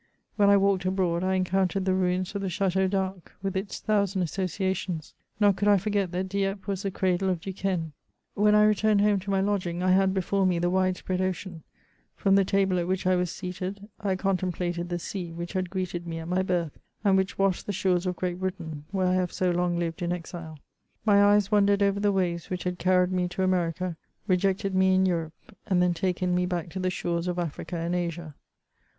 [0.35, 3.79] When I walked abroad, I encountered the ruins of the Chateau d' Arques, with its
[3.79, 7.91] thousand associations; nor could I forget that Dieppe was the cradle of Duquesne.
[8.33, 11.61] When I returned home to my lodging, I had before me the wide spread ocean:
[12.15, 16.07] from the table at which I was seated, I contemplated the sea which had greeted
[16.07, 19.31] me at my birth, and which washed the shores of Great Britain, where I have
[19.31, 20.57] so long lived in exile.
[21.05, 23.97] My eyes wandered over the waves which had carried me to America,
[24.27, 25.33] rejected me in Europe,
[25.67, 28.33] and then taken me back to the shores of Africa and Asia.